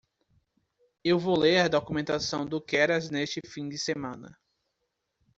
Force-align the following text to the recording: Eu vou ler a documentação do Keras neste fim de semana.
Eu 1.03 1.19
vou 1.19 1.37
ler 1.39 1.59
a 1.63 1.67
documentação 1.67 2.43
do 2.43 2.59
Keras 2.59 3.11
neste 3.11 3.39
fim 3.47 3.69
de 3.69 3.77
semana. 3.77 4.35